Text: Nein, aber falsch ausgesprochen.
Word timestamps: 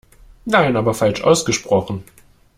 Nein, 0.45 0.77
aber 0.77 0.95
falsch 0.95 1.21
ausgesprochen. 1.21 2.03